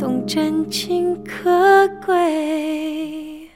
[0.00, 3.50] 懂真情可贵？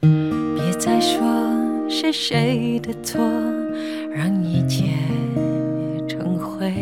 [0.00, 1.22] 别再说
[1.88, 3.20] 是谁的错，
[4.12, 4.86] 让一切
[6.08, 6.72] 成灰？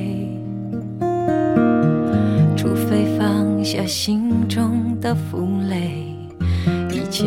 [2.56, 6.06] 除非放下心中的负累，
[6.90, 7.26] 一切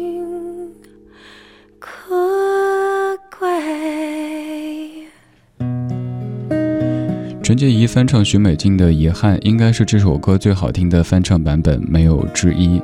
[7.51, 12.81] 陈洁仪翻唱许美静的《遗憾》，应该是这首歌最好听的翻唱版本，没有之一。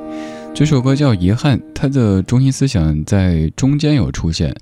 [0.52, 4.54] 这首歌叫《遗憾》，它的中心思想在中间有出现。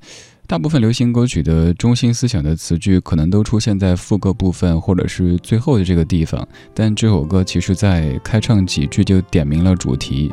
[0.46, 10.32] 大部分流行歌曲的中心思想的词句，可能都出现在副歌部分或者是最后的这个地方，但这首歌其实在开唱几句就点明了主题。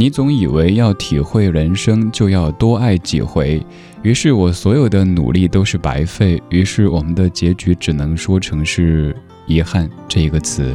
[0.00, 3.62] 你总以为要体会人生就要多爱几回，
[4.00, 9.14] 于是我所有的努力都是白费，于是我们的结局只能说成是
[9.44, 10.74] 遗憾这一个词。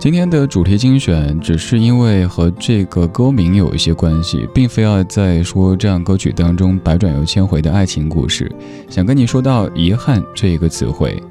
[0.00, 8.50] 今天的主题精选只是因为和这个歌名有一些关系，并非要在说这样歌曲当中百转又千回的爱情故事，
[8.88, 11.22] 想跟你说到遗憾这一个词汇。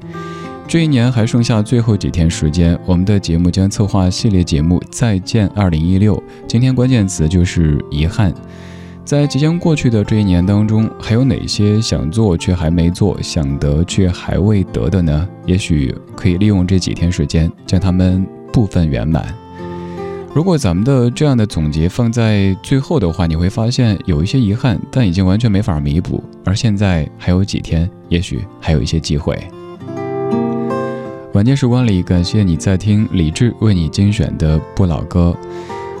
[0.68, 6.16] 这一年还剩下最后几天时间，我们的节目将策划系列节目《再见二零一六》。
[6.48, 8.34] 今天关键词就是遗憾。
[9.04, 15.28] 在即将过去的这一年当中，还有哪些想做却还没做、想得却还未得的呢？
[15.46, 19.24] 也许可以利用这几天时间，将它们部分圆满。
[20.34, 26.22] 如果咱们的这样的总结放在最后的话，你会发现有一些遗憾，但已经完全没法弥补。
[26.44, 29.38] 而现在还有几天，也许还有一些机会。
[31.36, 35.36] 晚间时光里，感谢你在听李志为你精选的不老歌。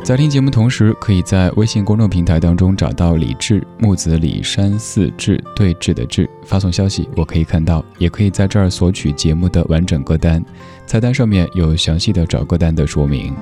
[0.02, 10.42] 在听节目同时，可以在微信公众平台当中找到李志木子李山寺志对峙的志，发送消息，我可以看到，也可以在这儿索取节目的完整歌单，
[10.86, 13.36] 菜单上面有详细的找歌单的说明。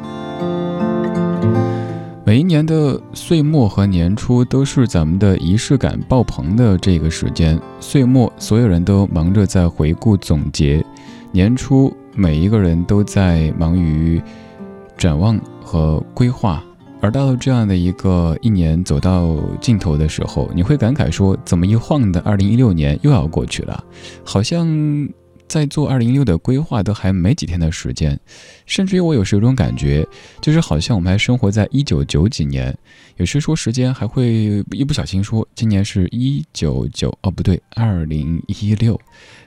[2.26, 7.56] 每一年的岁末和年初都是咱们的仪式感爆棚的这个时间。
[7.79, 10.82] 岁末，所有人都忙着在回顾总结；
[11.34, 14.22] 年初，每一个人都在忙于
[14.96, 16.62] 展望和规划。
[17.00, 23.84] 而到了这样的一个一年走到尽头的时候，你会感慨说：怎么一晃的二零一六年又要过去了？
[24.25, 24.64] 好像。
[25.46, 28.19] 在做二零一六的规划都还没几天的时间，
[28.64, 30.04] 甚至于我有时有种感觉，
[30.40, 32.76] 就是好像我们还生活在一九九几年。
[33.19, 38.98] 有时说时间还会一不小心说今年是一九九哦不对，二零一六，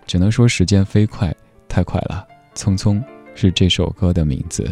[0.06, 1.36] 只能说时间飞快，
[1.68, 2.26] 太快了。
[2.56, 3.02] 匆匆
[3.36, 4.68] 是这首歌的名字。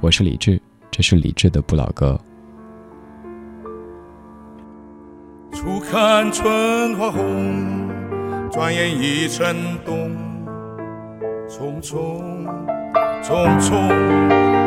[0.00, 0.60] 我是李志，
[0.90, 2.18] 这是李志的不老歌。
[5.52, 7.88] 初看春花红，
[8.50, 10.10] 转眼已成冬。
[11.48, 12.20] 匆匆
[13.22, 13.74] 匆匆，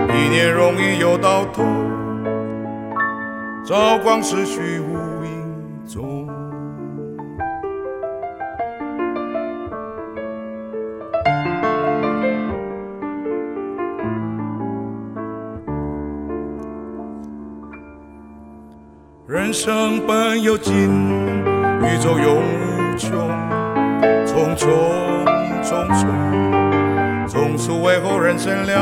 [0.08, 1.64] 一年容易又到头，
[3.66, 6.29] 朝光逝去无影踪。
[19.50, 23.10] 人生本有尽，宇宙永无穷，
[24.24, 24.70] 匆匆
[25.64, 26.06] 匆匆。
[27.28, 28.78] 从此为后人乘凉，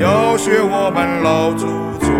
[0.00, 1.68] 要学我们老祖
[2.00, 2.10] 宗。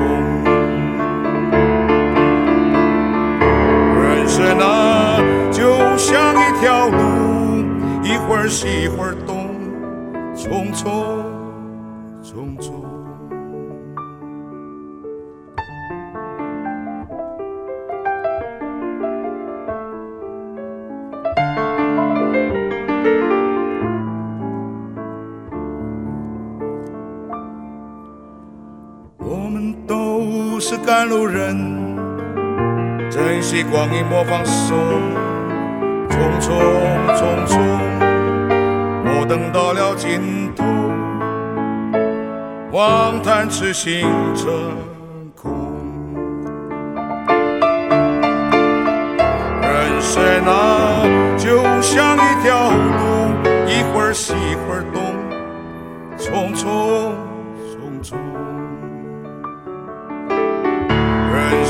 [4.00, 5.18] 人生啊，
[5.50, 6.96] 就像一条路，
[8.04, 9.50] 一会儿西一会儿东，
[10.32, 11.17] 匆匆
[30.98, 31.56] 赶路人，
[33.08, 34.76] 珍惜光阴莫放松，
[36.08, 36.50] 匆匆
[37.14, 37.60] 匆匆，
[39.04, 40.64] 莫等到了尽头，
[42.72, 44.00] 望谈痴心
[44.34, 44.50] 成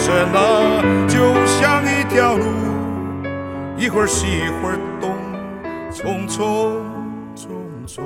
[0.09, 2.45] 人啊，就像一条路，
[3.77, 5.11] 一会儿西一会儿东，
[5.93, 6.81] 匆匆
[7.37, 7.51] 匆
[7.87, 8.01] 匆，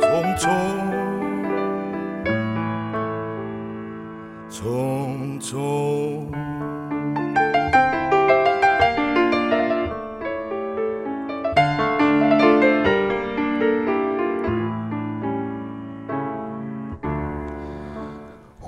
[0.00, 0.46] 匆匆
[4.48, 5.97] 匆匆。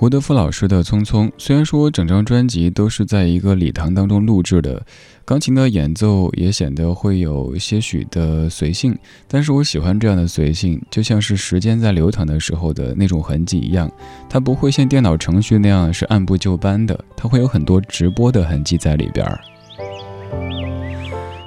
[0.01, 4.83] 胡德夫老师的《匆匆》，虽然说整张专辑都是在一个礼堂当中录制的，
[5.23, 8.97] 钢琴的演奏也显得会有些许的随性，
[9.27, 13.91] 但是我喜欢这样的随性，就像是时间在流淌的时候的那种痕迹一样，
[14.27, 19.39] 它不会像电脑程序那样是按部就班的，它会有很多直播的痕迹在里边儿。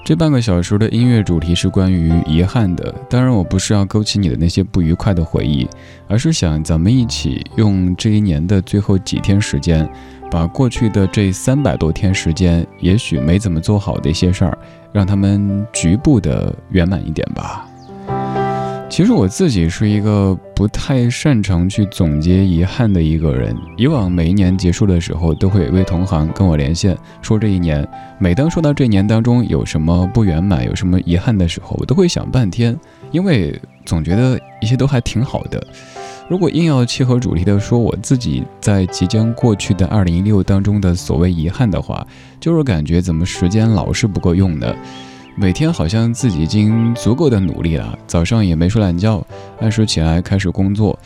[0.05, 5.67] 这半个小时的音乐主题是关于遗憾的，当然我不是要勾起你的那些不愉快的回忆，
[6.07, 9.89] 而是想咱们一起用这一年的最后几天时间，
[10.31, 14.59] 把过去的这三百多天时间，也许没怎么做好的一些事儿，
[14.93, 17.67] 让他们局部的圆满一点吧。
[18.95, 23.53] 其实我自己是一个不太擅长去总结遗憾的一个人。
[23.77, 27.85] 以往每一年结束的时候，都会有一位同行跟我连线，说这一年，
[28.21, 32.79] 每当说到这一年当中有什么不圆满、有什么遗憾的时候，我都会想半天，
[33.11, 35.61] 因为总觉得一切都还挺好的。
[36.29, 42.07] 如果硬要切合主题的说，我自己在即将过去的二零一六当中的所谓遗憾的话，
[42.39, 44.73] 就是感觉怎么时间老是不够用呢？
[45.37, 49.25] 每天好像自己已经足够的努力了，早上也没睡懒觉，
[49.61, 50.97] 按时起来开始工作，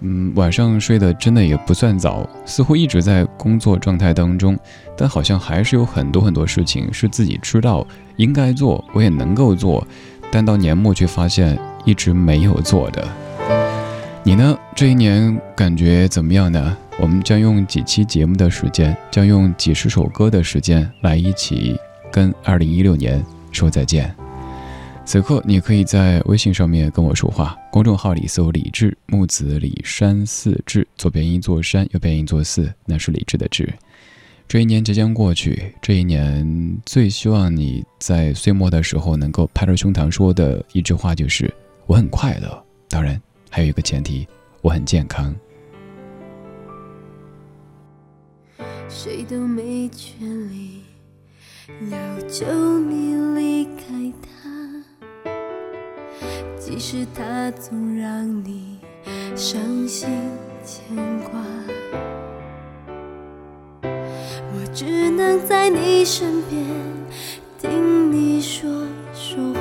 [0.00, 4.56] 嗯，晚上睡得真的也不算早，似乎一直在工作状态当中，
[4.96, 7.84] 但好像还是有很多很多事情是自己知道
[8.16, 9.84] 应该做，我也能够做，
[10.30, 13.04] 但到年末却发现一直没有做的。
[14.22, 14.56] 你呢？
[14.76, 16.76] 这一年感觉怎么样呢？
[17.00, 21.76] 我们将用几期节目的时间，将用几十首歌的时间来一起
[22.12, 23.20] 跟二零一六年。
[23.52, 24.14] 说再见。
[25.04, 33.72] 此刻你可以在微信上面跟我说话，公众号里搜“李志木子李山寺志”，左边一座山，右边一座寺，那是李志的志。
[34.46, 41.52] 这一年即将过去，这一年最希望你在岁末的时候能够拍着胸膛说的一句话就是
[41.86, 42.64] “我很快乐”。
[42.88, 44.28] 当然，还有一个前提，
[44.60, 45.34] 我很健康。
[48.88, 50.81] 谁都没权利
[51.90, 52.44] 要求
[52.80, 55.30] 你离开他，
[56.58, 58.80] 即使他总让你
[59.36, 60.08] 伤心
[60.64, 61.40] 牵挂。
[63.84, 66.64] 我只能在你身边，
[67.60, 68.68] 听你说
[69.14, 69.60] 说话，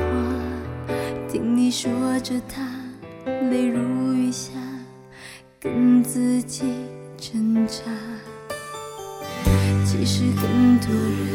[1.30, 1.92] 听你说
[2.22, 2.68] 着他
[3.52, 4.54] 泪如雨下，
[5.60, 6.64] 跟自己
[7.16, 7.84] 挣扎。
[10.04, 10.88] 其实很多
[11.30, 11.32] 人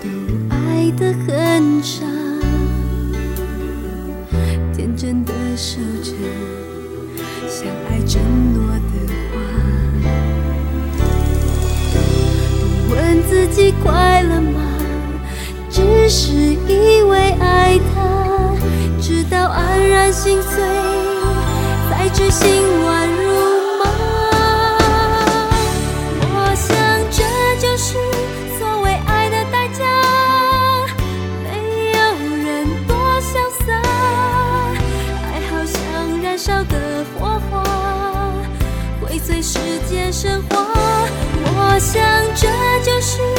[0.00, 0.06] 都
[0.48, 2.04] 爱得很傻，
[4.72, 6.12] 天真的守着
[7.48, 8.22] 相爱承
[8.54, 8.78] 诺的
[9.32, 9.34] 话，
[12.86, 14.60] 不问自己快乐吗？
[15.68, 18.54] 只是因为爱他，
[19.00, 20.62] 直到黯然心碎，
[41.86, 42.02] 想
[42.34, 42.48] 这
[42.84, 43.35] 就是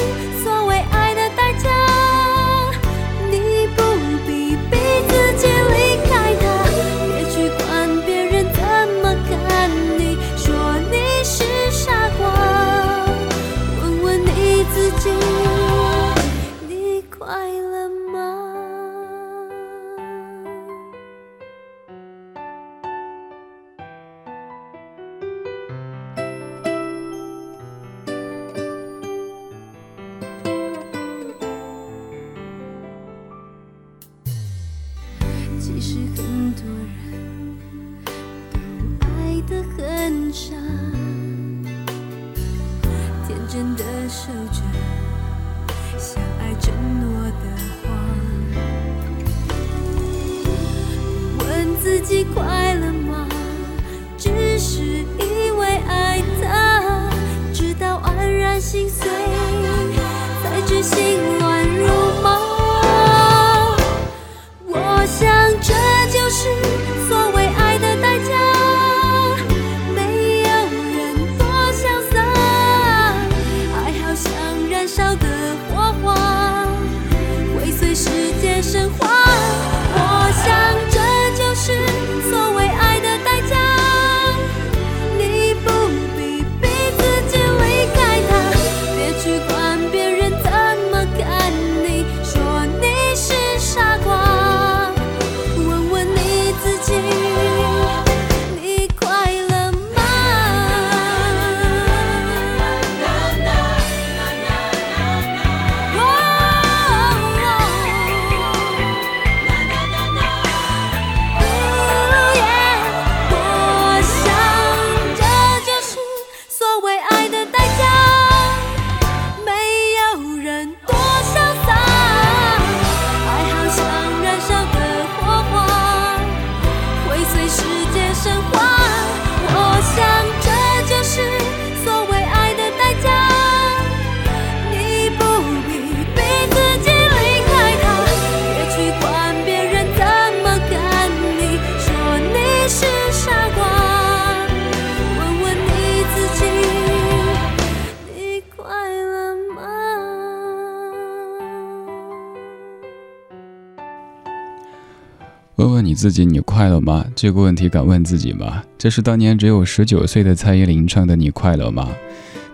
[155.68, 157.06] 问问你自己，你快乐吗？
[157.14, 158.64] 这个问题敢问自己吗？
[158.78, 161.90] 这是当年只有十九岁的蔡依林唱的《你快乐吗》。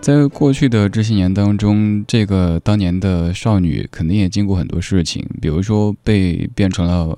[0.00, 7.16] 在过去的这些年当中，这个当年的少女肯定也经过很多事情，比如说被变成了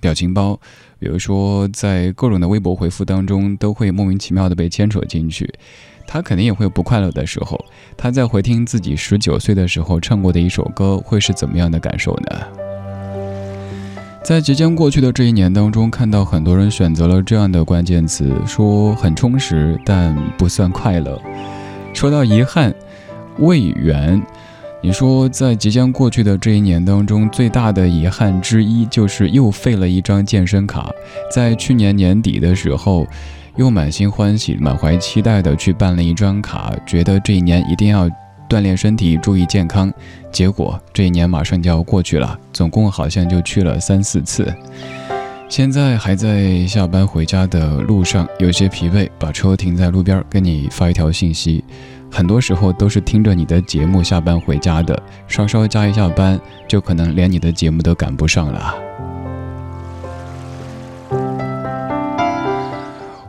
[0.00, 0.58] 表情包，
[0.98, 5.48] 比如说在各种的微博回复当中都会莫名其妙的被牵扯进去。
[6.08, 7.56] 她肯定也会有不快乐的时候。
[7.96, 12.65] 她在回听自己十九岁的时候唱过的一首歌，会是怎么样的感受呢？
[14.26, 21.16] 在即将过去的这一年当中，看到很多人选择了这样的关键词，说很充实，但不算快乐。
[21.94, 22.74] 说到遗憾、
[23.38, 24.20] 未圆，
[24.82, 30.90] 你说，在即将过去的这一年当中，最大的遗憾之一就是又废了一张健身卡。
[31.32, 33.06] 在去年年底的时候，
[33.54, 38.10] 又满心欢喜、满怀期待的去办了一张卡，觉得这一年一定要
[38.48, 39.92] 锻炼身体、注意健康。
[40.32, 44.54] 结果这一年马上就要过去了，总共好像就去了三四次。
[45.48, 51.62] 现在还在下班回家的路上，有些疲惫，把车停在路边，跟你发一条信息。
[52.10, 58.74] 很多时候都是听着你的节目下班回家的，稍稍加一下班，就可能连你的节目都赶不上了。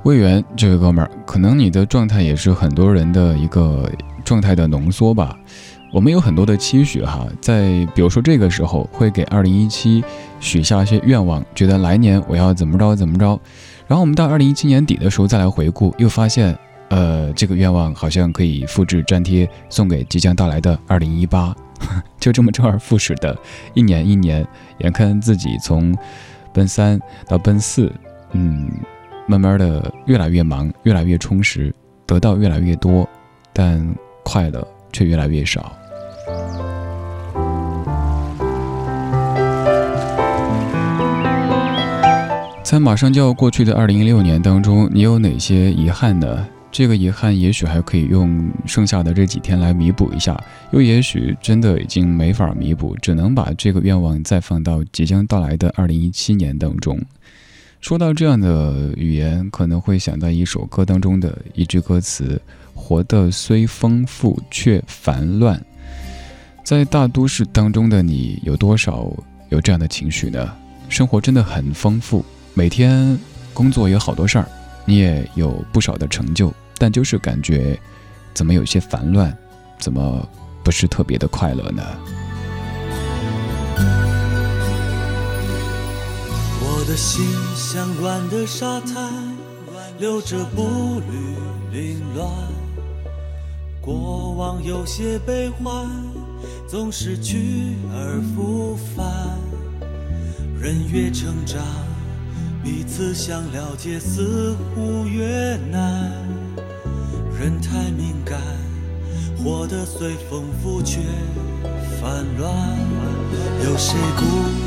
[0.04, 3.92] 魏源这位哥们儿，可能你的状态也是很多人的一个
[4.28, 5.36] 状态的浓缩吧。
[5.92, 10.04] 我们有很多的期许哈，在比如说这个时候会给二零一七
[10.40, 13.40] 许下一些愿望，觉得来年我要怎么着怎么着，
[13.88, 16.58] 然后我们到二零一七年底的时候再来回顾，又发现。
[16.90, 21.54] 呃，这个愿望好像可以复制粘贴，送给即将到来的二零一八，
[22.18, 23.38] 就这么周而复始的，
[23.74, 25.94] 一年一年，眼看自己从
[26.54, 27.92] 奔三到奔四，
[28.32, 28.72] 嗯，
[29.28, 33.06] 慢慢的越来越忙，越来越充实，得到越来越多，
[33.52, 33.86] 但
[34.28, 35.72] 快乐却越来越少。
[42.62, 46.46] 在马上就要过去的二零一六年当中，你有哪些遗憾呢？
[46.70, 50.38] 这个遗憾也许还可以用剩下的这几天来弥补一下，
[50.72, 57.00] 又也许真的已经没法弥补，只能把这个愿望再放到即将到来的二零一七年当中。
[57.80, 62.42] 说到这样的语言，可能会想到一首歌当中的一句歌词
[62.88, 65.62] ：“活得虽丰富，却烦乱。”
[66.64, 69.12] 在大都市当中的你，有多少
[69.50, 70.56] 有这样的情绪呢？
[70.88, 73.20] 生活真的很丰富，每天
[73.54, 74.48] 工作有好多事儿。
[74.86, 77.78] 你也有不少的成就，但就是感觉
[78.34, 79.38] 怎么有些烦乱，
[79.78, 80.26] 怎么
[80.64, 81.84] 不是特别的快乐呢？
[86.62, 89.12] 我的心像软的沙滩，
[90.00, 92.30] 留着步履凌乱，
[93.88, 95.90] 过往有些悲欢，
[96.68, 99.40] 总是去而复返，
[100.60, 101.64] 人越成长。
[102.62, 106.12] 彼此想了解似乎越难，
[107.40, 108.38] 人太敏感，
[109.38, 111.00] 活得随风浮却
[112.02, 112.54] 烦乱。
[113.64, 114.26] 有谁孤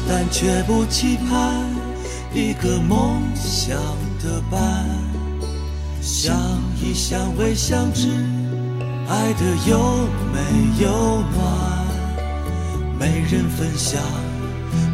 [0.08, 1.62] 单却不期盼
[2.32, 3.76] 一个梦想
[4.24, 4.88] 的伴？
[6.00, 6.34] 相
[6.82, 8.08] 依相偎相知，
[9.10, 9.76] 爱的又
[10.32, 10.38] 美
[10.78, 10.88] 又
[11.34, 11.42] 暖，
[12.96, 14.00] 没人分享。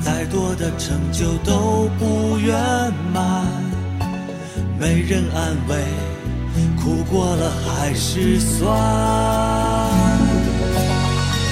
[0.00, 2.57] 再多的成就都不圆
[3.12, 3.44] 满，
[4.81, 5.76] 没人安慰，
[6.83, 8.72] 哭过了还是酸。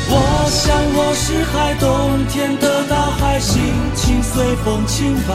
[0.08, 3.60] 我想我是海，冬天的大海，心
[3.94, 5.34] 情随风轻摆，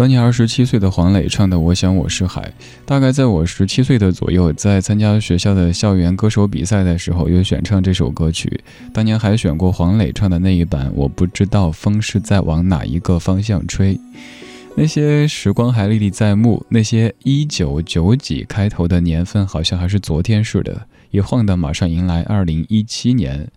[0.00, 2.40] 当年二十七岁的黄磊唱的《我想我是海》，
[2.86, 8.62] 大概在我十七岁的左右，在参加学校的校园歌手比赛的时候，有选唱这首歌曲。
[8.94, 10.90] 当年还选过黄磊唱的那一版。
[10.94, 14.00] 我不知道风是在往哪一个方向吹。
[14.74, 20.86] 那些时光还历历在目，那些一九九几开头的年份，好像还是昨天似的。
[21.10, 23.48] 一晃的，马上迎来二零一七年。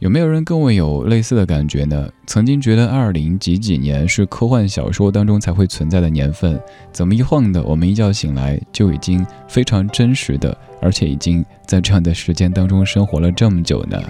[0.00, 2.08] 有没有人跟我有类似的感觉呢？
[2.24, 6.56] 曾经觉得二零几几年是科幻小说当中才会存在的年份，
[6.92, 14.00] 怎么一晃的，我们一觉醒来就已经非常真实的，而且已经在这样的时间当中生活了这么久呢？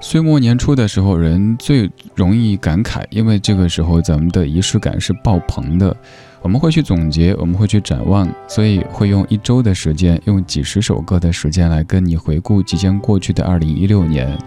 [0.00, 5.94] 岁末年初的时候，人最容易感慨，因为这个时候咱们的仪式感是爆棚的。
[6.42, 14.38] 我们会去总结，我们会去展望，所以会用一周的时间，用几十首歌的时间来跟你回顾即将过去的二零一六年。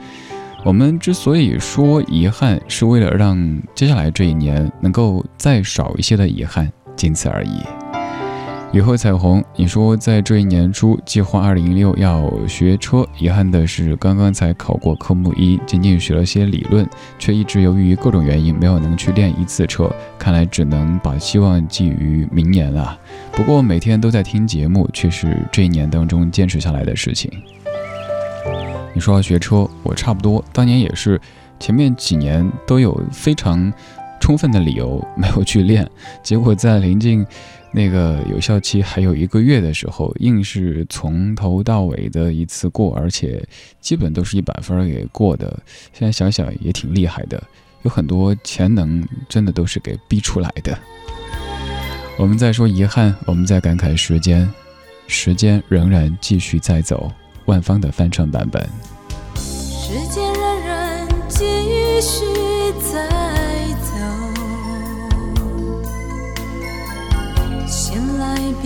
[0.63, 7.98] 我们之所以说遗憾，是为了让接下来这一年能够再少一些的遗憾，仅此而已。
[8.71, 22.95] 雨后彩虹，你说在这一年初计划二零一六要学车，遗憾的是刚刚才考过科目一，仅仅学了些理论，却一直由于各种原因没有能去练一次车，看来只能把希望寄于明年了。
[23.31, 27.31] 不过每天都在听节目，却是这一年当中坚持下来的事情。
[28.93, 31.19] 你说要学车，我差不多当年也是，
[31.59, 33.73] 前面几年都有非常
[34.19, 35.89] 充分的理由没有去练，
[36.21, 37.25] 结果在临近。
[37.71, 43.47] 那个有效期还有一个月的时候，硬是从头到尾的一次过，而且
[43.79, 45.59] 基本都是一百分给过的。
[45.93, 47.41] 现在想想也挺厉害的，
[47.83, 50.77] 有很多潜能真的都是给逼出来的。
[52.17, 54.51] 我们在说遗憾，我们在感慨时间，
[55.07, 57.11] 时间仍然继续在走。
[57.45, 58.61] 万芳的翻唱版本。
[59.35, 61.45] 时间仍然继
[62.01, 62.28] 续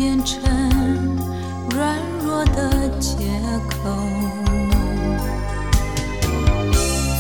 [0.04, 0.42] 变成
[1.72, 3.16] 软弱的借
[3.70, 3.90] 口，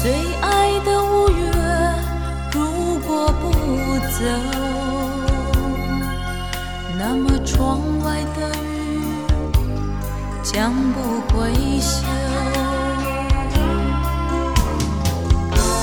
[0.01, 1.45] 最爱的五月
[2.51, 3.53] 如果不
[4.11, 4.19] 走，
[6.99, 8.99] 那么窗外的雨
[10.43, 12.05] 将不会休。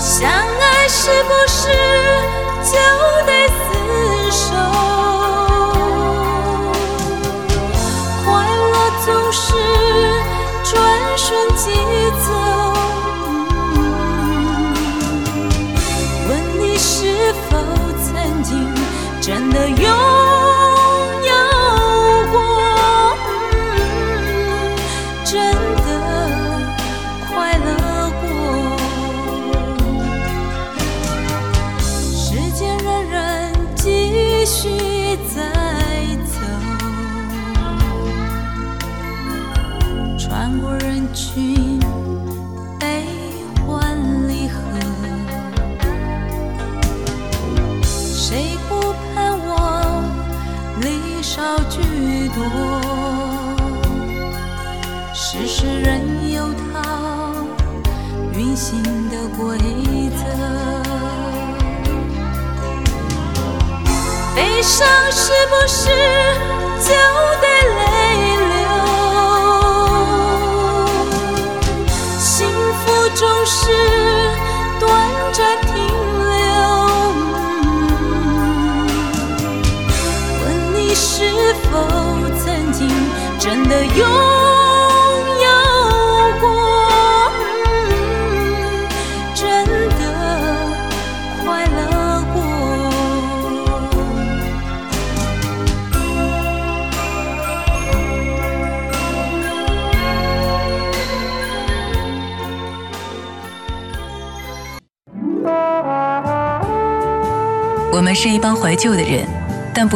[0.02, 1.66] 相爱是不是
[2.70, 2.76] 就
[3.24, 4.99] 得厮守？
[19.20, 20.19] 真的有？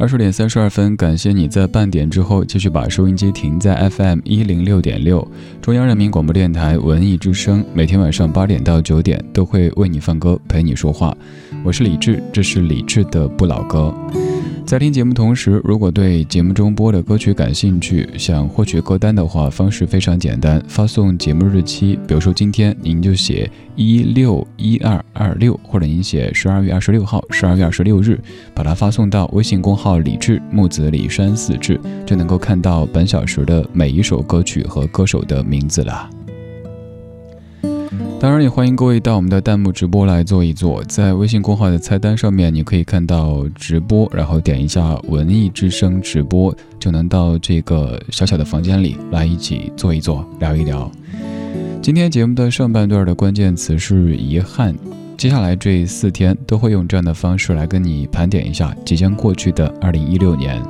[0.00, 11.14] 二十点三十二分，感谢你在半点之后继续把收音机停在 FM 一零六点六，中央人民广播电台文艺之声，每天晚上八点到九点都会为你放歌，陪你说话。
[11.62, 13.94] 我是李志，这是李志的不老歌。
[14.70, 28.20] 在听节目同时，如果对节目中播的歌曲感兴趣，想获取歌单的话，方式非常简单，发送节目日期，比如说今天您就写一六一二二六，或者您写十二月二十六号，十二月二十六日，
[28.54, 36.08] 把它发送到微信公号李志木子李山四志，就能够看到本小时的每一首歌曲和歌手的名字了。
[38.20, 50.92] 当然也欢迎各位到我们的弹幕直播来坐一坐，在微信公号的菜单上面，你可以看到直播，然后点一下文艺之声直播，就能到这个小小的房间里来一起坐一坐，聊一聊。
[51.80, 54.76] 今天节目的上半段的关键词是遗憾，
[55.16, 60.62] 接下来这四天都会用这样的方式来跟你盘点一下即将过去的二零一六年。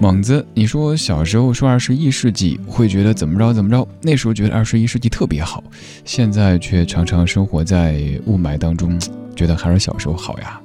[0.00, 5.62] 猛子，你说小时候说二十一世纪会觉得怎么着怎么着，那时候觉得二十一世纪特别好，
[6.04, 8.96] 现在却常常生活在雾霾当中，
[9.34, 10.60] 觉得还是小时候好呀。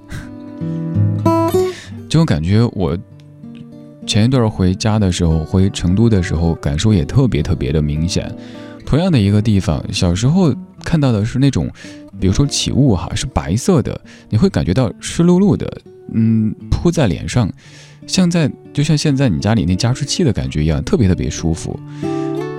[2.07, 2.95] 这种感觉，我
[4.05, 8.31] 前一段回家的时候，回成都的时候，感受也特别特别的明显。
[8.85, 11.67] 同样的一个地方，小时候看到的是那种，
[12.19, 15.81] 比如说起雾哈，是白色的，你会感觉到湿漉漉的，
[16.13, 17.51] 嗯，扑在脸上。
[18.07, 21.79] 像在就像现在你家里那加湿器的感觉一样，特别特别舒服。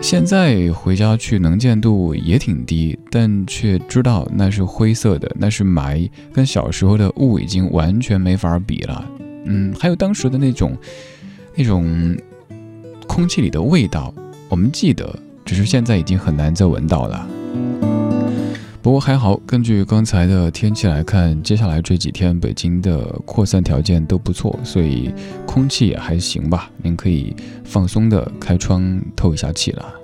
[0.01, 9.11] 现在回家去能见度也挺低，但却知道那是灰色的，那是霾，跟小时候的雾已经完全没法比了。
[9.47, 10.77] 嗯，还有当时的那种
[11.55, 12.15] 那种
[13.07, 14.13] 空气里的味道，
[14.51, 17.27] 我们记得，只是现在已经很难再闻到了。
[18.85, 25.11] 不过还好，根据刚才的天气来看，接下来这几天北京的扩散条件都不错，所以
[25.47, 26.71] 空气也还行吧。
[26.83, 29.95] 您可以放松的开窗透一下气了。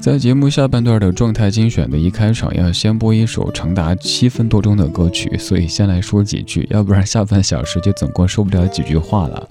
[0.00, 9.48] 在节目下半段的状态精选的一开场，要先播一首长达七分多钟的歌曲，所以先来说几句，要不然下半小时就总共说不了几句话了。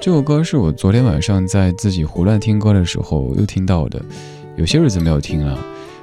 [0.00, 4.02] 这首歌是我昨天晚上在自己胡乱听歌的时候又听到的，
[4.56, 5.58] 有些日子没有听了，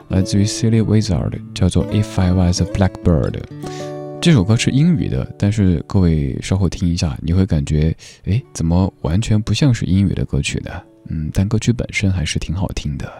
[0.09, 3.41] 来自于 Silly Wizard，叫做 If I Was a Blackbird。
[4.21, 7.93] 这首歌是英语的，但是各位稍后听一下，你会感觉，
[8.25, 10.71] 哎，怎么完全不像是英语的歌曲呢？
[11.09, 13.11] 嗯，但歌曲本身还是挺好听的。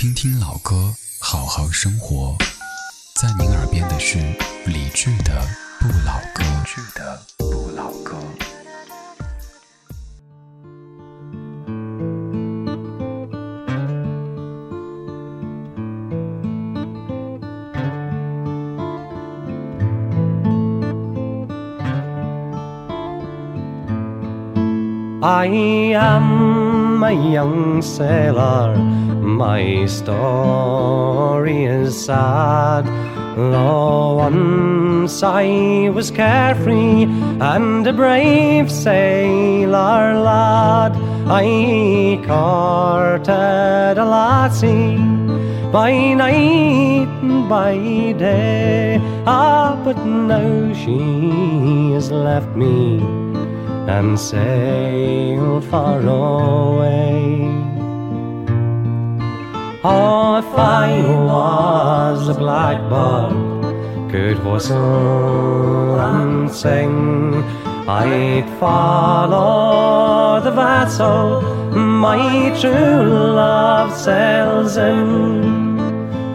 [0.00, 2.34] 听听老歌，好好生活，
[3.20, 4.16] 在您耳边的是
[4.64, 5.46] 理智的。
[5.78, 8.16] 不老歌剧的不老歌。
[25.22, 25.46] I
[25.94, 28.74] am a young sailor,
[29.40, 32.84] my story is sad.
[33.36, 37.04] Though once I was carefree
[37.40, 40.92] and a brave sailor lad,
[41.26, 44.98] I courted a lassie
[45.72, 47.76] by night and by
[48.18, 49.00] day.
[49.26, 52.98] Ah, but now she has left me
[53.96, 57.69] and sailed far away.
[59.82, 67.42] Oh, if I was a blackbird, could whistle and sing,
[67.88, 71.40] I'd follow the vessel
[71.72, 75.80] my true love sails in,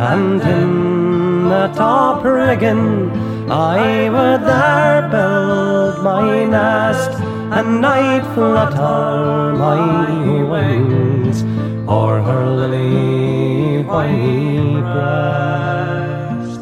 [0.02, 3.12] and in the top rigging
[3.52, 7.12] I would there build my nest,
[7.52, 11.44] and I'd flutter my wings
[11.88, 13.25] o'er her lily
[13.84, 16.62] white breast.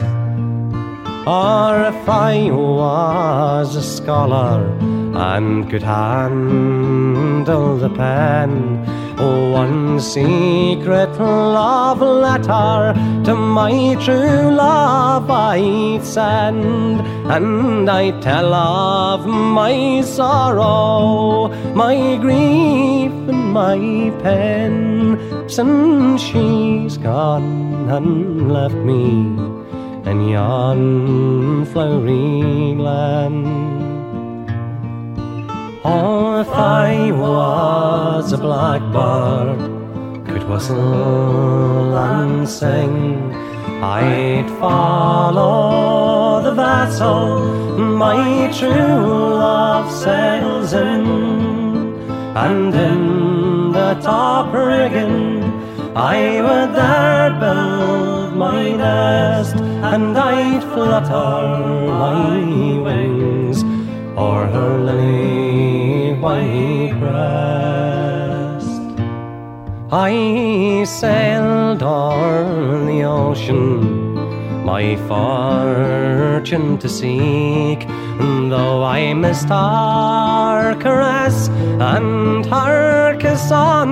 [1.28, 8.84] Or if I was a scholar and could handle the pen,
[9.19, 19.28] oh, one secret love letter to my true love I send, and I tell of
[19.28, 29.54] my sorrow, my grief, and my pain, since she's gone and left me
[30.10, 33.83] in yon flowery glen.
[35.86, 39.58] Oh, if I was a blackbird,
[40.26, 43.34] could whistle and sing,
[43.84, 51.06] I'd follow the vessel my true love sails in,
[52.38, 55.43] and in the top rigging
[55.98, 62.38] I would there build my nest, and I'd flutter my
[62.80, 63.63] wings
[64.17, 65.42] o'er her lily
[66.24, 68.80] white breast.
[69.92, 77.86] I sailed o'er the ocean, my fortune to seek,
[78.54, 81.50] though I missed her caress
[81.94, 83.90] and her kiss on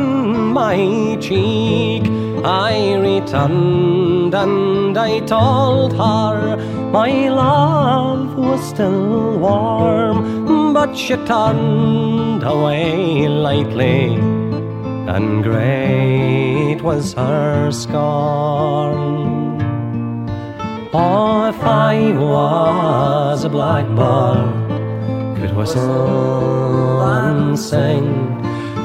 [0.54, 2.04] my cheek.
[2.46, 6.56] I returned and I told her
[6.92, 10.41] my love was still warm,
[10.74, 14.16] but she turned away lightly,
[15.16, 19.02] and great was her scorn.
[20.94, 24.70] Oh, if I was a blackbird,
[25.38, 28.08] could whistle and sing.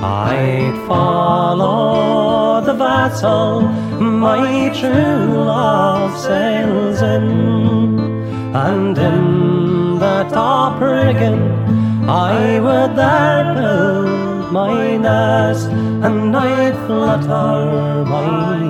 [0.03, 3.63] I'd follow the vessel
[4.01, 7.99] my true love sails in,
[8.55, 11.66] and in the top rigging
[12.09, 18.66] I would there build my nest, and I'd flutter my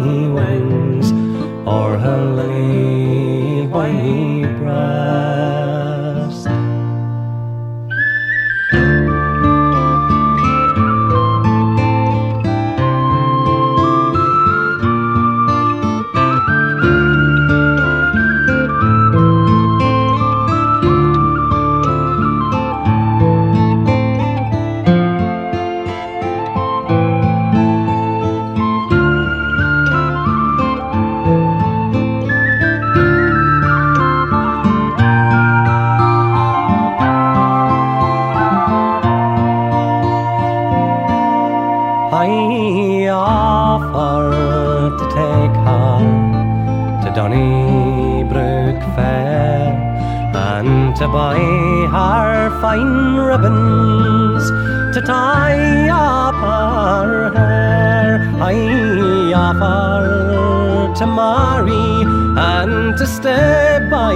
[52.61, 54.51] fine ribbons
[54.95, 58.21] to tie up her hair.
[58.41, 62.05] I offered to marry
[62.39, 64.15] and to stay by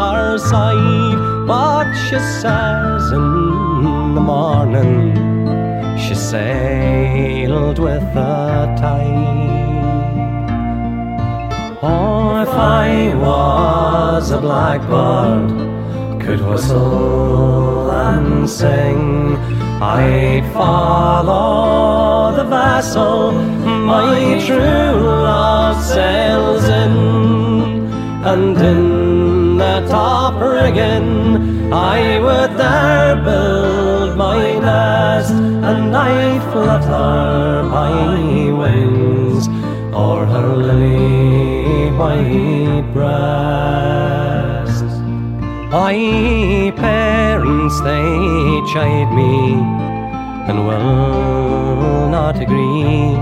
[0.00, 5.14] her side, but she says in the morning
[5.98, 9.48] she sailed with the tide.
[11.82, 15.67] Oh, if I was a blackbird,
[16.28, 19.34] could whistle and sing,
[19.80, 24.92] I'd follow the vessel my true
[25.30, 26.96] love sails in,
[28.30, 38.52] and in the top rigging I would there build my nest, and I'd flutter my
[38.60, 39.48] wings
[39.94, 44.17] o'er her lily white breast.
[45.70, 49.52] My parents they chide me
[50.48, 53.12] and will not agree,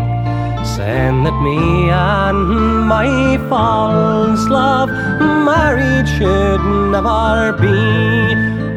[0.65, 6.63] saying that me and my false love married should
[6.93, 7.75] never be.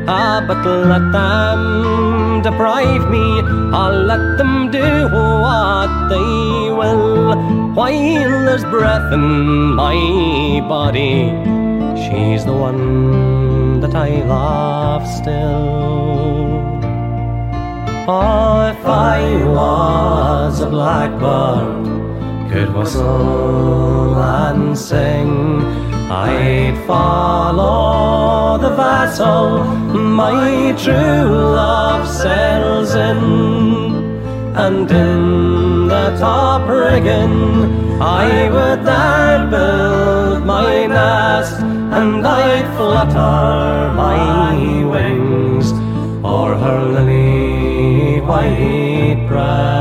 [0.08, 3.42] Ah, but let them deprive me,
[3.72, 4.82] I'll let them do
[5.14, 7.38] what they will.
[7.76, 9.94] While there's breath in my
[10.68, 11.30] body,
[12.02, 16.50] she's the one that I love still.
[18.08, 21.86] Oh, if I was a blackbird,
[22.52, 25.62] could whistle and sing,
[26.12, 29.64] I'd follow the vessel
[29.96, 31.30] my true
[31.62, 33.18] love sails in,
[34.56, 41.62] and in the top rigging I would there build my nest,
[41.92, 45.72] and I'd flutter my wings
[46.24, 49.79] o'er her lily white breast.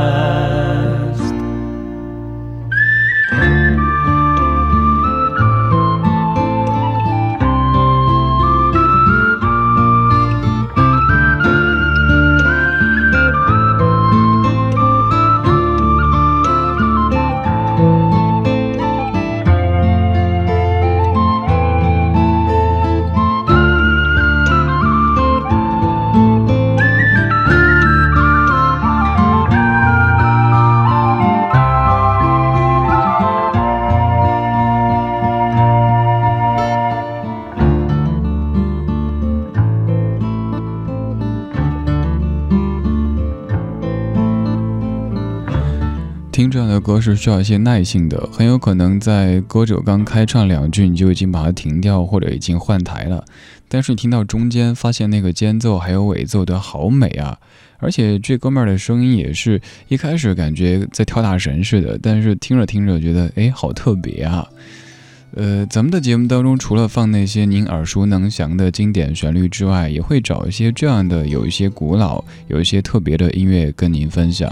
[46.79, 53.23] 歌是需要一些耐性的，很有可能在歌者刚开唱两句，你就已经把它停掉，或者已经换台了。
[53.67, 57.37] 但是你听到中间，发现那个间奏还有尾奏的好美啊！
[57.77, 64.47] 而且这哥们儿的声音也是一开始感觉在跳大神似的，但是听着听着觉得哎，好特别啊！
[65.35, 74.51] 呃，咱们的节目当中除了放那些您耳熟能详的经典旋律之外，也会找一些这样的有一些古老、有一些特别的音乐跟您分享。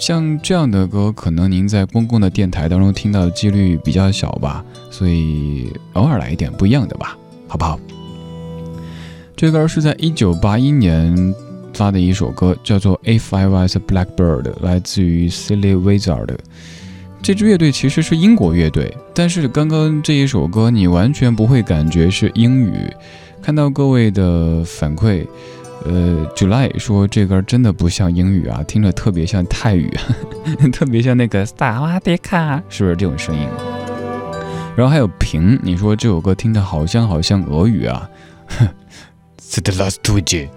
[0.00, 7.78] 像这样的歌，可能您在公共的电台当中听到的几率比较小吧，所以偶尔来一点不一样的吧，好不好？
[9.36, 11.34] 这歌是在一九八一年
[11.74, 16.34] 发的一首歌，叫做《If I Was a Blackbird》，来自于 Silly Wizard。
[17.20, 22.72] 这支乐队其实是英国乐队，但是刚刚这一首歌你完全不会感觉是英语。
[23.42, 25.26] 看到各位的反馈。
[25.84, 29.90] 呃，July 说这歌真的不像英语啊，听着特别像泰语，
[30.72, 33.48] 特别像那个萨瓦迪卡，是不是这种声音？
[34.76, 38.08] 然后还有平，你说这首歌听着好像好像俄语啊，
[39.42, 40.48] 是 the last two J。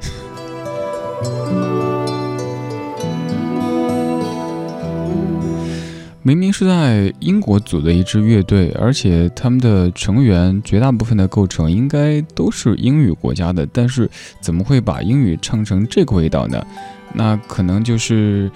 [6.25, 14.09] 明明是在英国组的一支乐队，而且他们的成员绝大部分的构成应该都是英语国家的，但是
[14.39, 16.65] 怎么会把英语唱成这个味道呢？
[17.13, 18.49] 那可能就是，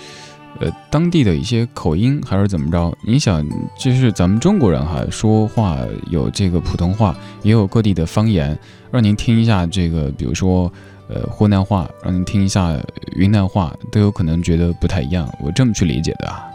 [0.61, 2.97] 呃，当地的一些口音，还是怎么着？
[3.05, 3.45] 你想，
[3.77, 5.77] 就是咱们中国人哈，说话
[6.09, 7.13] 有这个普通话，
[7.43, 8.57] 也有各地的方言，
[8.89, 10.71] 让您听一下这个，比如说，
[11.09, 12.73] 呃，湖南话，让您听一下
[13.17, 15.29] 云南话，都有可能觉得不太一样。
[15.43, 16.45] 我这么去理解的啊。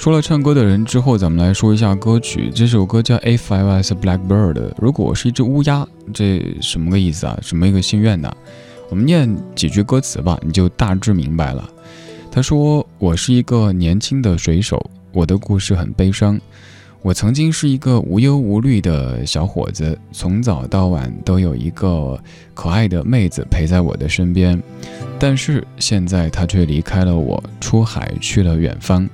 [0.00, 2.50] 说了唱歌的人之后，咱们来说一下歌曲。
[2.54, 7.38] 这首歌叫《If I Was a Blackbird》，如果我是一只乌鸦，这什么个意思啊？
[7.42, 8.34] 什么一个心愿呢？
[8.88, 11.68] 我们念几句歌词吧，你就大致明白了。
[12.32, 14.82] 他说：“我是一个年轻的水手，
[15.12, 16.40] 我的故事很悲伤。
[17.02, 22.18] 我曾经是一个无忧无虑的小伙子，从早到晚都有一个
[22.54, 24.58] 可爱的妹子陪在我的身边。
[25.18, 29.06] 但是现在她却离开了我，出海去了远方。”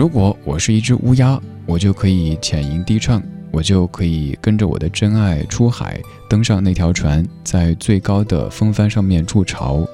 [0.00, 9.86] 如果我是一只乌鸦，我就可以浅吟低唱，我就可以跟着我的真爱出海，登上那条船，在最高的风帆上面筑巢，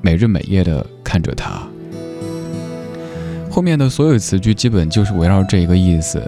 [0.00, 1.60] 每日每夜的看着它。
[3.50, 6.22] 后面的所有词句基本就是围绕这一个意思。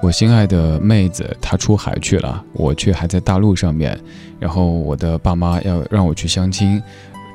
[0.00, 3.98] 我心爱的妹子她出海去了，我却还在大陆上面。
[4.38, 6.80] 然后我的爸妈要让我去相亲。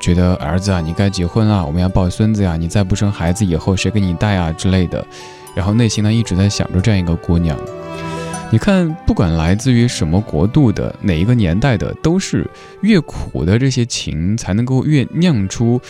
[0.06, 2.56] 觉得儿子啊，你该结婚了，我们要抱孙子呀！
[2.56, 5.03] 你再不生孩子，以后谁给你带啊之类的。
[5.56, 7.58] 然后内心呢一直在想着这样一个姑娘。
[8.51, 12.47] 你看，不管来自于什么国度的哪一个年代的，都是
[12.82, 15.82] 越苦的这些情才能够越酿出，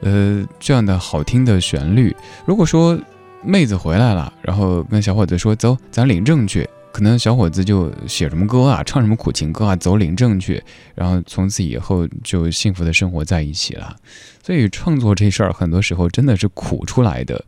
[0.00, 2.12] 呃，这样的好听的旋律。
[2.44, 2.98] 如果说
[3.44, 6.68] 妹子回来了，然后跟小伙子说走，咱领证去。
[6.92, 10.62] 可能小伙子就写什么歌啊，唱什么苦情歌啊，走领证去，
[10.94, 13.96] 然后从此以后就幸福的生活在一起了。
[14.42, 17.42] 所以创作这事儿，很多时候真的是苦出来的，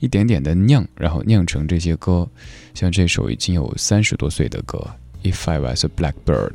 [0.00, 2.28] 一点点的酿，然后酿成这些歌。
[2.74, 4.78] 像这首已经有三十多岁的歌
[5.32, 6.52] 《If I Was a Blackbird》，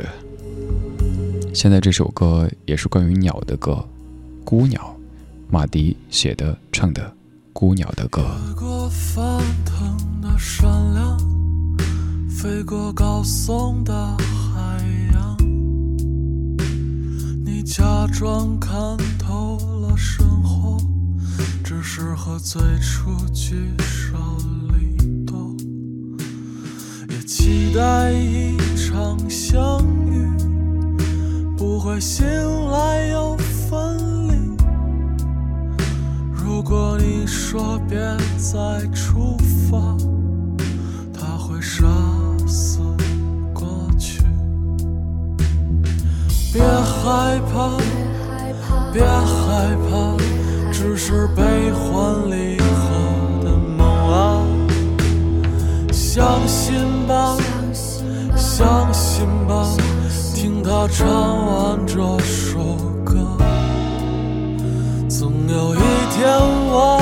[1.53, 3.71] 现在这首歌也是关于鸟的歌，
[4.43, 4.95] 《孤鸟》，
[5.49, 7.01] 马迪写的唱的
[7.53, 8.21] 《孤鸟的歌》。
[12.35, 14.77] 飞过高耸的海
[15.13, 15.37] 洋，
[17.45, 18.77] 你假装看
[19.17, 20.77] 透了生活，
[21.63, 24.17] 只是和最初聚少
[24.67, 25.55] 离多，
[27.09, 30.29] 也期待一场相遇，
[31.57, 32.25] 不会醒
[32.69, 34.57] 来又分离。
[36.33, 37.97] 如果你说别
[38.37, 39.37] 再出
[39.69, 39.95] 发，
[47.05, 47.77] 害怕，
[48.91, 50.17] 别害怕，
[50.73, 52.63] 只是悲欢离合
[53.43, 54.41] 的梦啊！
[55.91, 56.73] 相信
[57.05, 57.37] 吧，
[58.35, 59.67] 相信吧，
[60.33, 61.05] 听他唱
[61.45, 61.93] 完这
[62.23, 62.57] 首
[63.03, 63.13] 歌，
[65.07, 65.79] 总有一
[66.09, 66.27] 天
[66.71, 66.99] 我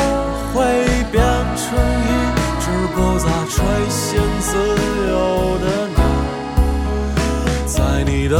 [0.53, 0.59] 会
[1.13, 1.23] 变
[1.55, 2.11] 成一
[2.59, 4.51] 只不再垂涎自
[5.07, 5.13] 由
[5.63, 6.03] 的鸟，
[7.65, 8.37] 在你的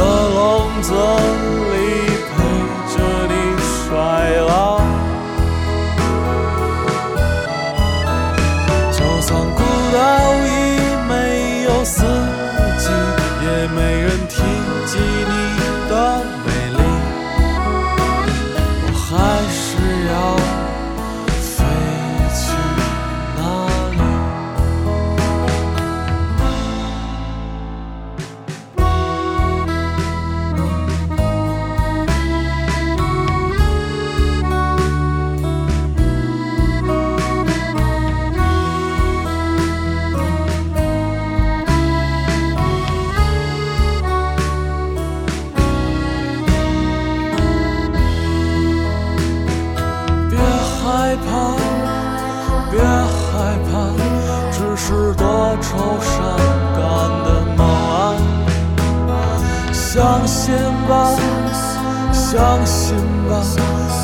[62.34, 62.96] 相信
[63.28, 63.40] 吧，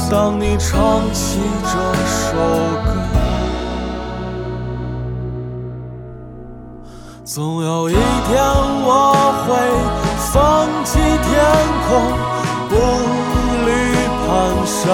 [0.09, 1.71] 当你唱起这
[2.07, 2.39] 首
[2.87, 2.89] 歌，
[7.25, 8.01] 总有一天
[8.87, 8.89] 我
[9.43, 9.49] 会
[10.33, 10.33] 放
[10.85, 11.29] 弃天
[11.89, 11.91] 空，
[12.69, 12.73] 步
[13.67, 13.69] 履
[14.23, 14.31] 蹒
[14.65, 14.87] 跚。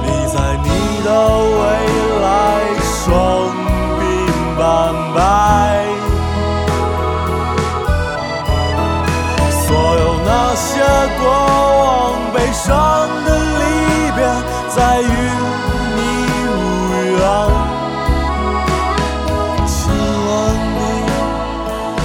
[0.00, 0.34] 你在
[0.64, 0.66] 你
[1.04, 1.08] 的
[1.60, 1.60] 未
[2.22, 2.24] 来
[2.80, 3.04] 双
[4.00, 4.00] 鬓
[4.56, 4.64] 斑
[5.14, 5.20] 白，
[11.24, 13.62] 过往悲伤的离
[14.14, 14.18] 别
[14.68, 15.04] 再与
[15.96, 15.98] 你
[16.50, 16.52] 无
[17.16, 17.18] 缘
[19.66, 19.72] 亲
[20.26, 20.28] 吻
[20.74, 20.78] 你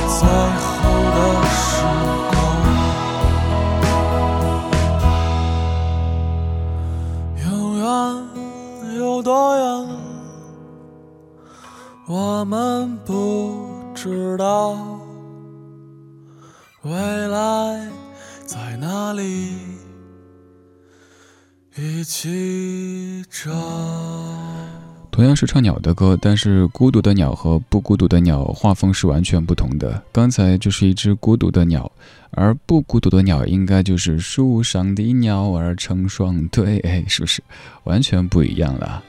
[0.07, 0.17] 最
[0.63, 0.67] 后
[1.15, 1.17] 的
[1.51, 1.59] 时
[2.31, 2.31] 光
[7.43, 7.47] 永
[7.77, 7.83] 远
[8.97, 9.63] 有多远
[12.07, 13.11] 我们不
[13.93, 14.77] 知道
[16.83, 16.93] 未
[17.27, 17.98] 来
[18.89, 19.51] 哪里，
[21.77, 23.51] 一起找。
[25.11, 30.03] 同样是唱鸟的歌，但是孤独的鸟和不孤独的鸟画风是完全不同的。
[30.11, 31.91] 刚才就是一只孤独的鸟，
[32.31, 37.43] 而不孤独的鸟应该就是树上的鸟儿成双对，哎，是不是
[37.85, 39.03] 完全不一样了？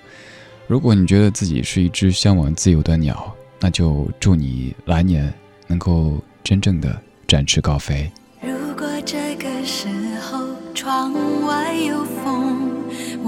[0.67, 5.33] 如果你觉得自己是一只向往自由的鸟，那就祝你来年
[5.67, 8.13] 能够真正的展翅高飞。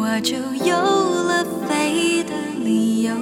[0.05, 0.35] 我就
[0.65, 3.15] 有了飞的理由。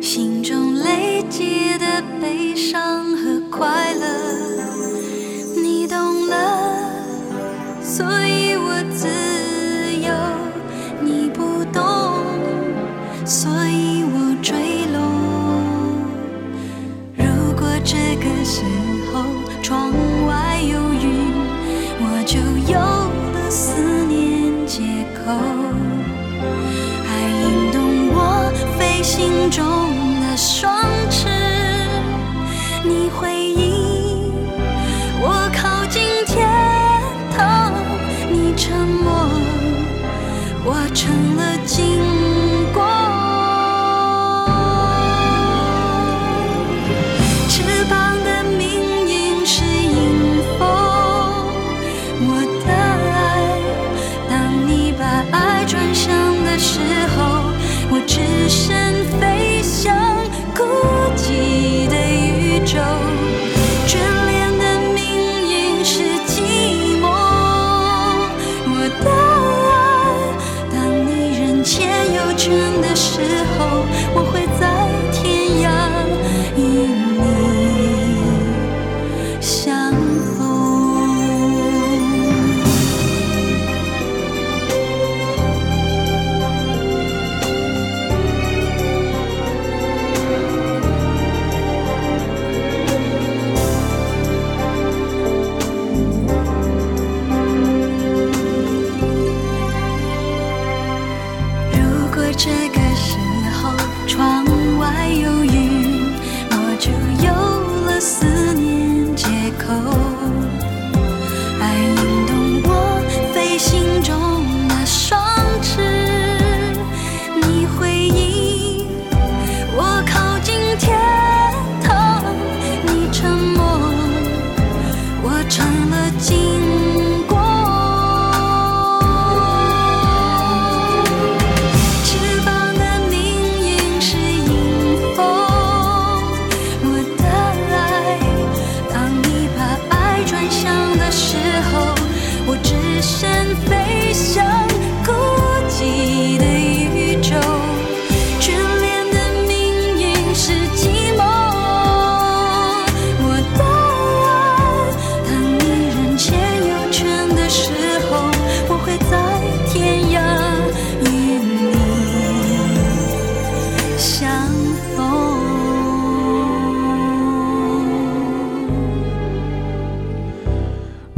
[0.00, 4.06] 心中累积的悲伤和快乐，
[5.62, 6.90] 你懂了，
[7.82, 9.06] 所以我自
[10.00, 10.14] 由；
[11.02, 11.82] 你不懂。
[13.26, 14.98] 所以我坠落。
[17.18, 18.62] 如果这个时
[19.12, 19.24] 候
[19.62, 19.92] 窗
[20.26, 21.34] 外有云，
[22.00, 22.40] 我就
[22.72, 23.74] 有了思
[25.30, 25.36] 口。
[27.06, 27.10] 爱
[27.42, 27.78] 引动
[28.12, 28.18] 我
[28.78, 29.62] 飞行中
[30.20, 31.28] 的双翅，
[32.84, 33.49] 你会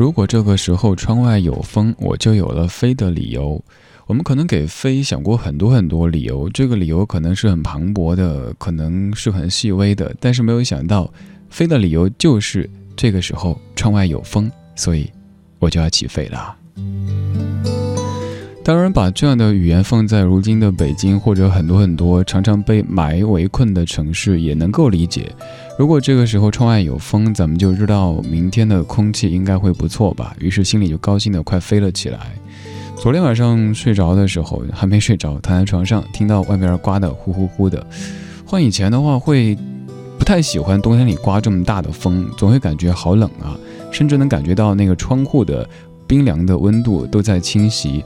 [0.02, 3.64] 如果这个时候窗外有风，我就有了飞的理由。
[4.08, 11.08] 我们可能给飞想过很多很多理由，这个理由可能是很磅礴的，可能是很细微的，但是没有想到，
[11.50, 15.08] 飞的理由就是这个时候窗外有风，所以
[15.60, 16.56] 我就要起飞了。
[18.64, 25.32] 当然，把这样的语言放在如今的北京或者很多很多常常被霾围困的城市，也能够理解。
[25.82, 30.32] 如果这个时候窗外有风，咱们就知道明天的空气应该会不错吧。
[30.38, 32.20] 于是心里就高兴的快飞了起来。
[32.96, 37.84] 昨天晚上睡着的时候还没睡着，躺在床上听到外面刮得呼呼呼的。
[38.46, 39.58] 换以前的话会
[40.16, 43.58] 不太喜欢冬天里刮这么大的风，总会感觉好冷啊，
[43.90, 45.68] 甚至能感觉到那个窗户的
[46.06, 48.04] 冰凉的温度都在侵袭。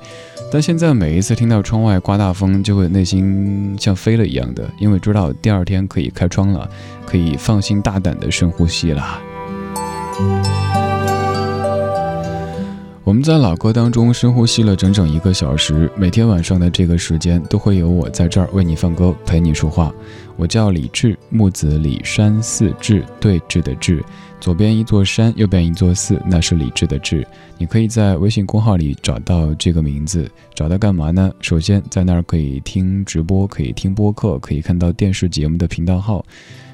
[0.53, 6.69] 但现在每一次听到窗外刮大风，就会内心像飞了一样的，因为知道第二天可以开窗了，
[7.05, 9.21] 可以放心大胆的深呼吸了。
[13.05, 19.93] 我们在老歌当中深呼吸了整整一个小时，每天晚上的这个时间都会有我在这儿为你放歌，陪你说话。
[20.37, 24.05] 我叫李志，木子李山寺志，对峙的志，
[24.41, 27.27] 左边一座山，右边一座寺，那是李志的志。
[27.59, 31.33] 你可以在微信公号里找到这个名字，找到干嘛呢？
[31.41, 36.25] 首先在那儿可以听直播，可以听播客，可以看到电视节目的频道号，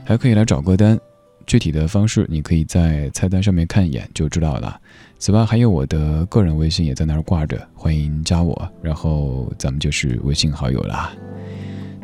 [0.04, 0.98] 还可以来找歌单。
[1.44, 4.78] 具体的方式，你可以在菜单上面看一眼就知道了。
[5.18, 11.12] 此外，还有我的个人微信也在那儿挂着，欢迎加我，然后咱们就是微信好友啦。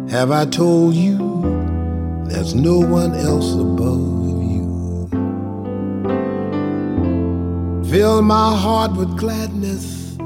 [0.09, 1.17] Have I told you
[2.27, 4.27] there's no one else above?
[4.53, 5.07] You?
[7.89, 10.17] Fill my heart with gladness,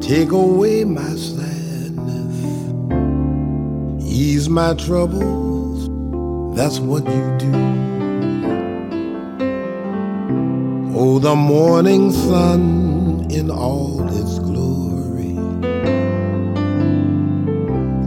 [0.00, 1.51] take away my sadness,
[4.12, 5.88] ease my troubles.
[6.54, 7.52] That's what you do.
[10.94, 15.34] Oh, the morning sun in all its glory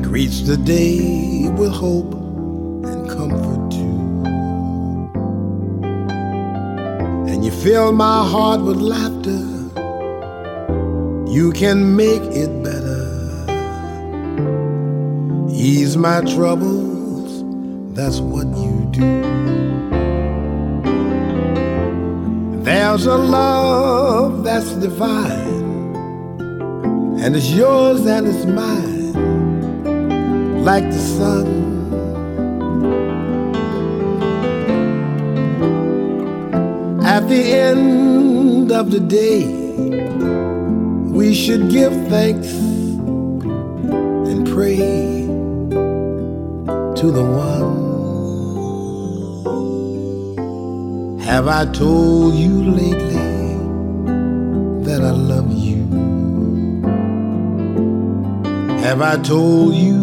[0.03, 2.14] greets the day with hope
[2.86, 4.06] and comfort too.
[7.32, 9.43] And you fill my heart with laughter.
[11.32, 12.84] You can make it better.
[15.68, 17.43] Ease my troubles,
[17.95, 19.09] that's what you do.
[22.61, 25.95] There's a love that's divine,
[27.20, 29.13] and it's yours and it's mine,
[30.63, 31.66] like the sun
[37.03, 39.47] At the end of the day,
[41.11, 42.53] we should give thanks
[44.30, 45.24] and pray
[47.06, 47.70] to the one.
[51.20, 53.58] Have I told you lately
[54.86, 55.86] that I love you?
[58.86, 59.97] Have I told you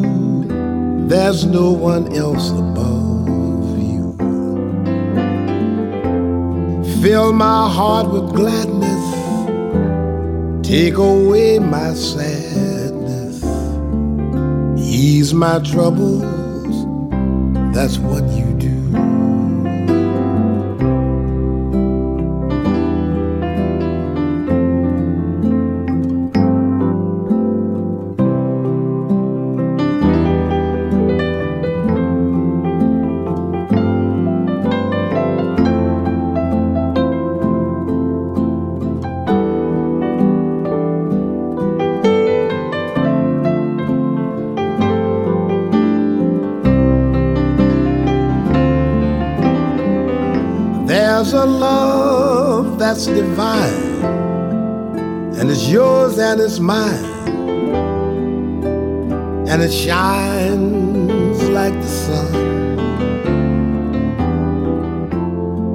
[1.09, 3.79] there's no one else above?
[3.91, 4.15] You?
[7.03, 9.05] Fill my heart with gladness,
[10.65, 13.43] take away my sadness,
[14.79, 16.42] ease my troubles.
[17.73, 18.52] That's what you
[53.15, 54.05] divine,
[55.39, 57.05] and it's yours and it's mine,
[59.49, 62.53] and it shines like the sun.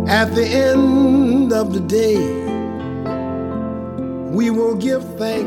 [0.07, 2.17] At the end of the day,
[4.37, 5.46] we will give thanks